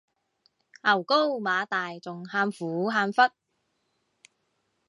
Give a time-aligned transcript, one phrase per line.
[0.83, 3.17] 牛高馬大仲喊苦喊忽